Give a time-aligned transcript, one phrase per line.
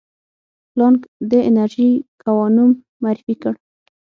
[0.71, 0.99] پلانک
[1.31, 1.89] د انرژي
[2.21, 3.53] کوانوم معرفي کړ.